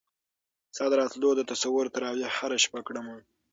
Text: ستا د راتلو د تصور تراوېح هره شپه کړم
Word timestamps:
ستا 0.75 0.85
د 0.89 0.93
راتلو 1.01 1.29
د 1.35 1.41
تصور 1.51 1.85
تراوېح 1.95 2.31
هره 2.39 2.57
شپه 2.65 2.79
کړم 2.87 3.07